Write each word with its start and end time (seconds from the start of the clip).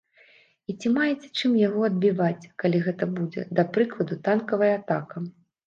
І 0.71 0.75
ці 0.79 0.87
маеце 0.95 1.29
чым 1.39 1.51
яго 1.67 1.79
адбіваць, 1.89 2.49
калі 2.65 2.81
гэта 2.89 3.03
будзе, 3.21 3.47
да 3.61 3.69
прыкладу, 3.77 4.21
танкавая 4.27 4.75
атака? 4.83 5.27